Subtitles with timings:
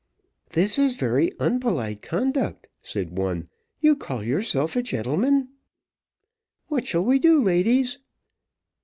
[0.53, 3.49] "This is very unpolite conduct," said one;
[3.81, 5.49] "you call yourself a gentleman?"
[6.69, 7.99] "What shall we do, ladies?"